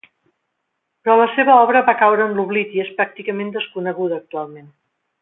Però 1.03 1.17
la 1.19 1.27
seva 1.35 1.57
obra 1.67 1.83
va 1.91 1.95
caure 2.01 2.27
en 2.31 2.35
l'oblit 2.39 2.75
i 2.79 2.83
és 2.87 2.91
pràcticament 3.01 3.55
desconeguda 3.61 4.23
actualment. 4.23 4.77